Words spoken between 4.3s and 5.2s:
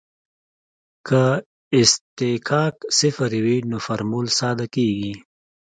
ساده کیږي